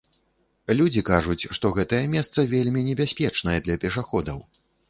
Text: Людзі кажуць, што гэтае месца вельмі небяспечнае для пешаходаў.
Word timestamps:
Людзі 0.79 1.03
кажуць, 1.09 1.49
што 1.59 1.71
гэтае 1.77 2.01
месца 2.15 2.47
вельмі 2.57 2.85
небяспечнае 2.91 3.59
для 3.67 3.81
пешаходаў. 3.85 4.43